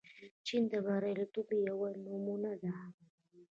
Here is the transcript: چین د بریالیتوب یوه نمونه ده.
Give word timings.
چین 0.45 0.63
د 0.71 0.73
بریالیتوب 0.85 1.47
یوه 1.67 1.89
نمونه 2.05 2.51
ده. 2.61 2.73